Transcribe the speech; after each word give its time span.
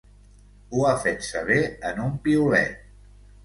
Ho 0.77 0.81
ha 0.87 0.93
fet 1.03 1.21
saber 1.29 1.59
en 1.93 2.03
un 2.09 2.19
piulet. 2.27 2.93